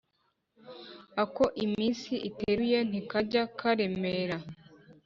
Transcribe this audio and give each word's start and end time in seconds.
Ako 1.23 1.43
iminsi 1.65 2.13
iteruye 2.29 2.77
ntikajya 2.89 3.43
karemera. 3.59 4.37